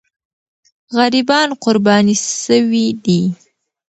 غریبان 0.95 1.47
قرباني 1.63 2.15
سوي 2.45 2.85
دي. 3.05 3.21